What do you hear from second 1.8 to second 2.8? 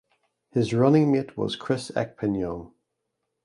Ekpenyong.